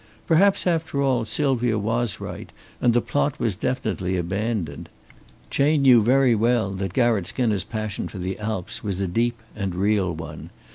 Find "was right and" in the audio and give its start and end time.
1.77-2.95